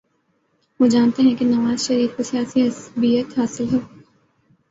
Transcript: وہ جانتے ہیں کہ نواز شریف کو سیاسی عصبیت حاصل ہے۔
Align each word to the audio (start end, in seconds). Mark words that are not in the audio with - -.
وہ 0.79 0.87
جانتے 0.87 1.23
ہیں 1.23 1.35
کہ 1.35 1.45
نواز 1.45 1.81
شریف 1.81 2.17
کو 2.17 2.23
سیاسی 2.23 2.67
عصبیت 2.67 3.39
حاصل 3.39 3.65
ہے۔ 3.73 3.79